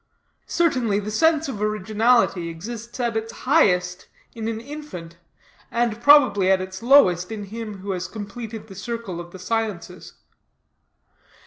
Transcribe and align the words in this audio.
Certainly, 0.47 1.01
the 1.01 1.11
sense 1.11 1.47
of 1.47 1.61
originality 1.61 2.49
exists 2.49 2.99
at 2.99 3.15
its 3.15 3.31
highest 3.45 4.07
in 4.33 4.47
an 4.47 4.59
infant, 4.59 5.17
and 5.69 6.01
probably 6.01 6.49
at 6.49 6.59
its 6.59 6.81
lowest 6.81 7.31
in 7.31 7.43
him 7.43 7.81
who 7.81 7.91
has 7.91 8.07
completed 8.07 8.65
the 8.65 8.73
circle 8.73 9.19
of 9.19 9.29
the 9.29 9.37
sciences. 9.37 10.13